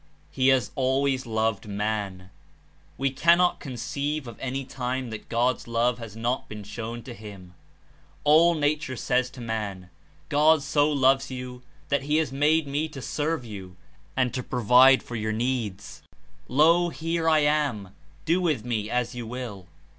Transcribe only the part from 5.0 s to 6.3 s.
that God's love has